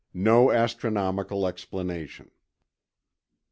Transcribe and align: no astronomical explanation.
no 0.15 0.51
astronomical 0.51 1.45
explanation. 1.45 2.31